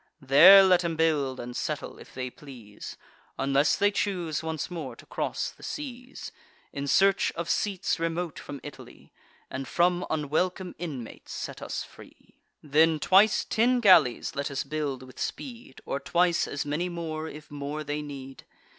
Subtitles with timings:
[0.19, 2.97] There let them build and settle, if they please;
[3.37, 6.31] Unless they choose once more to cross the seas,
[6.73, 9.13] In search of seats remote from Italy,
[9.51, 12.39] And from unwelcome inmates set us free.
[12.63, 17.51] Then twice ten galleys let us build with speed, Or twice as many more, if
[17.51, 18.43] more they need.